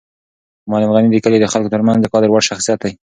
معلم 0.69 0.91
غني 0.95 1.09
د 1.11 1.17
کلي 1.25 1.37
د 1.41 1.45
خلکو 1.53 1.73
تر 1.73 1.81
منځ 1.87 1.99
د 2.01 2.05
قدر 2.13 2.29
وړ 2.31 2.41
شخصیت 2.49 2.79
دی. 2.83 2.93